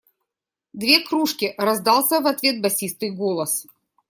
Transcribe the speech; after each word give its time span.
Две 0.73 1.01
кружки!– 1.03 1.53
раздался 1.59 2.21
в 2.21 2.25
ответ 2.25 2.59
басистый 2.59 3.11
голос. 3.11 3.67